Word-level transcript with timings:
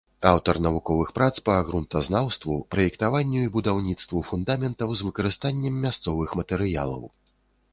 Аўтар 0.29 0.55
навуковых 0.65 1.09
прац 1.17 1.33
па 1.49 1.57
грунтазнаўству, 1.67 2.57
праектаванню 2.75 3.43
і 3.49 3.51
будаўніцтву 3.59 4.23
фундаментаў 4.31 4.89
з 5.03 5.09
выкарыстаннем 5.11 5.75
мясцовых 5.85 6.29
матэрыялаў. 6.41 7.03